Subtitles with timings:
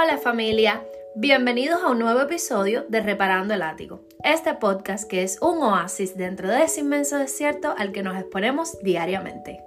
[0.00, 0.86] Hola familia,
[1.16, 6.16] bienvenidos a un nuevo episodio de Reparando el Ático, este podcast que es un oasis
[6.16, 9.58] dentro de ese inmenso desierto al que nos exponemos diariamente.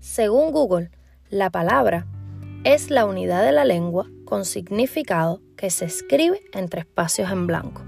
[0.00, 0.90] Según Google,
[1.30, 2.06] la palabra
[2.64, 7.82] es la unidad de la lengua con significado que se escribe entre espacios en blanco.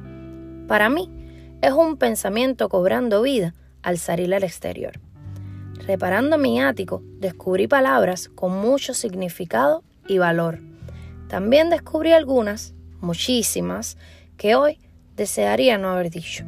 [0.66, 1.10] Para mí,
[1.60, 5.00] es un pensamiento cobrando vida al salir al exterior.
[5.86, 10.60] Reparando mi ático, descubrí palabras con mucho significado y valor.
[11.28, 13.96] También descubrí algunas, muchísimas,
[14.36, 14.78] que hoy
[15.16, 16.44] desearía no haber dicho.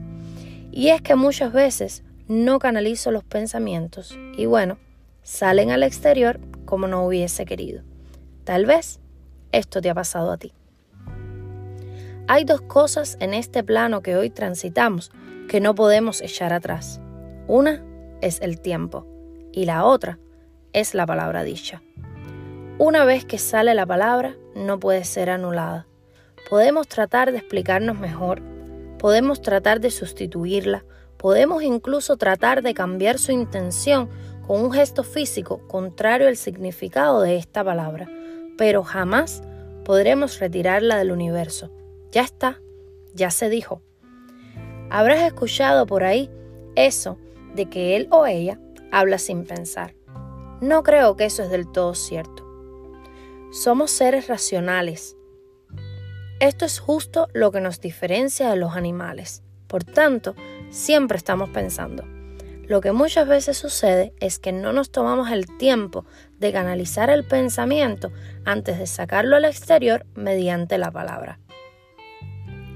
[0.73, 4.79] Y es que muchas veces no canalizo los pensamientos y bueno,
[5.23, 7.83] salen al exterior como no hubiese querido.
[8.45, 9.01] Tal vez
[9.53, 10.53] esto te ha pasado a ti.
[12.29, 15.11] Hay dos cosas en este plano que hoy transitamos
[15.49, 17.01] que no podemos echar atrás.
[17.47, 17.83] Una
[18.21, 19.07] es el tiempo
[19.53, 20.19] y la otra
[20.73, 21.83] es la palabra dicha.
[22.79, 25.87] Una vez que sale la palabra, no puede ser anulada.
[26.49, 28.43] Podemos tratar de explicarnos mejor,
[28.99, 30.85] podemos tratar de sustituirla,
[31.17, 34.09] podemos incluso tratar de cambiar su intención
[34.47, 38.09] con un gesto físico contrario al significado de esta palabra
[38.61, 39.43] pero jamás
[39.87, 41.71] podremos retirarla del universo.
[42.13, 42.61] Ya está,
[43.15, 43.83] ya se dijo.
[44.91, 46.31] Habrás escuchado por ahí
[46.75, 47.19] eso
[47.55, 48.59] de que él o ella
[48.91, 49.95] habla sin pensar.
[50.61, 52.47] No creo que eso es del todo cierto.
[53.53, 55.17] Somos seres racionales.
[56.41, 59.43] Esto es justo lo que nos diferencia de los animales.
[59.67, 60.35] Por tanto,
[60.71, 62.05] siempre estamos pensando.
[62.67, 66.05] Lo que muchas veces sucede es que no nos tomamos el tiempo
[66.39, 68.13] de canalizar el pensamiento
[68.45, 71.41] antes de sacarlo al exterior mediante la palabra.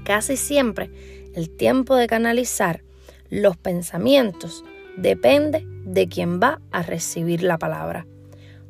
[0.05, 0.91] Casi siempre
[1.33, 2.83] el tiempo de canalizar
[3.31, 4.63] los pensamientos
[4.97, 8.05] depende de quien va a recibir la palabra.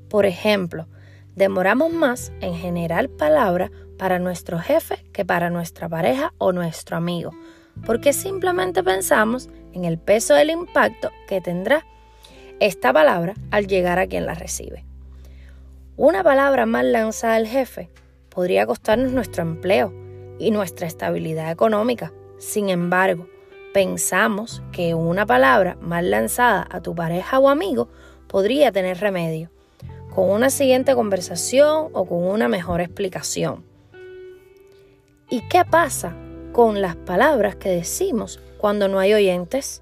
[0.08, 0.88] Por ejemplo,
[1.36, 7.32] demoramos más en generar palabra para nuestro jefe que para nuestra pareja o nuestro amigo,
[7.86, 11.86] porque simplemente pensamos en el peso del impacto que tendrá
[12.62, 14.86] esta palabra al llegar a quien la recibe.
[15.98, 17.90] Una palabra mal lanzada al jefe
[18.30, 20.05] podría costarnos nuestro empleo
[20.40, 22.14] y nuestra estabilidad económica.
[22.38, 23.28] Sin embargo,
[23.74, 27.90] pensamos que una palabra mal lanzada a tu pareja o amigo
[28.28, 29.50] podría tener remedio,
[30.14, 33.66] con una siguiente conversación o con una mejor explicación.
[35.30, 36.16] ¿Y qué pasa
[36.54, 39.82] con las palabras que decimos cuando no hay oyentes?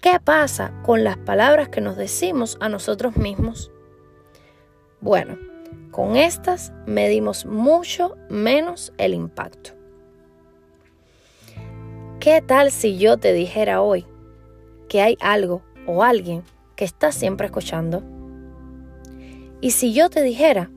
[0.00, 3.70] ¿Qué pasa con las palabras que nos decimos a nosotros mismos?
[5.00, 5.38] Bueno,
[5.90, 9.70] con estas medimos mucho menos el impacto.
[12.20, 14.06] ¿Qué tal si yo te dijera hoy
[14.88, 16.42] que hay algo o alguien
[16.76, 18.02] que está siempre escuchando?
[19.60, 20.70] Y si yo te dijera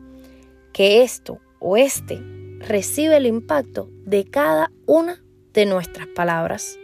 [0.74, 2.22] que esto o este
[2.60, 5.24] recibe el impacto de cada una
[5.54, 6.80] de nuestras palabras.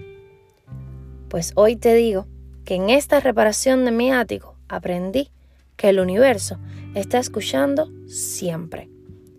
[1.28, 2.28] Pues hoy te digo
[2.66, 5.31] que en esta reparación de mi ático aprendí
[5.79, 6.59] que el universo
[6.94, 8.90] está escuchando siempre.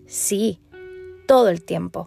[0.06, 0.58] Sí,
[1.26, 2.06] todo el tiempo.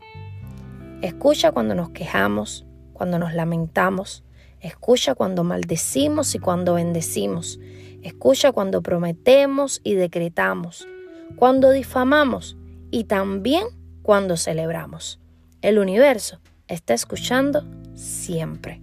[1.04, 4.24] Escucha cuando nos quejamos, cuando nos lamentamos.
[4.60, 7.60] Escucha cuando maldecimos y cuando bendecimos.
[8.02, 10.88] Escucha cuando prometemos y decretamos.
[11.36, 12.58] Cuando difamamos
[12.90, 13.68] y también
[14.02, 15.20] cuando celebramos.
[15.62, 18.82] El universo está escuchando siempre.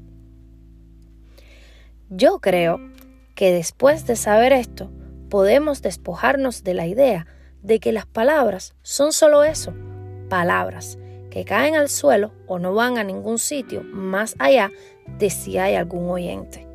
[2.08, 2.78] Yo creo
[3.34, 4.92] que después de saber esto,
[5.30, 7.26] podemos despojarnos de la idea
[7.62, 9.72] de que las palabras son solo eso,
[10.28, 10.98] palabras
[11.30, 14.70] que caen al suelo o no van a ningún sitio más allá
[15.18, 16.66] de si hay algún oyente.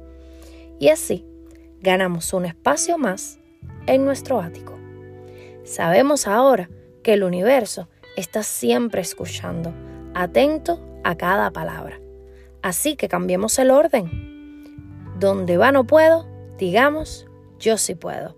[0.79, 1.25] Y así
[1.81, 3.37] ganamos un espacio más
[3.85, 4.73] en nuestro ático.
[5.63, 6.69] Sabemos ahora
[7.03, 9.73] que el universo está siempre escuchando,
[10.13, 11.99] atento a cada palabra.
[12.61, 15.13] Así que cambiemos el orden.
[15.19, 17.27] Donde va no puedo, digamos,
[17.59, 18.35] yo sí puedo.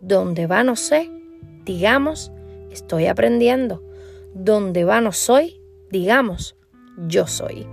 [0.00, 1.10] Donde va no sé,
[1.64, 2.32] digamos,
[2.70, 3.82] estoy aprendiendo.
[4.34, 5.60] Donde va no soy,
[5.90, 6.56] digamos,
[6.96, 7.66] yo soy.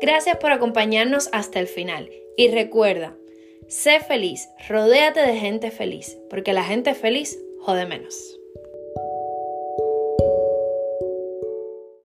[0.00, 2.10] Gracias por acompañarnos hasta el final.
[2.36, 3.16] Y recuerda,
[3.66, 8.38] sé feliz, rodéate de gente feliz, porque la gente feliz jode menos.